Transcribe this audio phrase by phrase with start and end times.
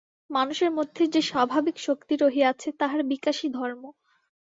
[0.29, 3.83] মানুষের মধ্যে যে স্বাভাবিক শক্তি রহিয়াছে, তাহার বিকাশই ধর্ম।